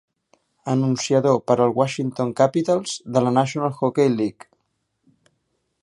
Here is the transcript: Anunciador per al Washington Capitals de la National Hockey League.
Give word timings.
Anunciador 0.71 1.37
per 1.51 1.57
al 1.65 1.75
Washington 1.81 2.31
Capitals 2.41 2.97
de 3.19 3.23
la 3.27 3.35
National 3.39 3.79
Hockey 3.81 4.13
League. 4.19 4.51